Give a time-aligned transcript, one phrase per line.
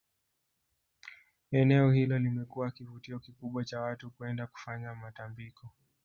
[1.51, 5.67] Eneo hilo limekuwa kivutio kikubwa cha watu kwenda kufanya matambiko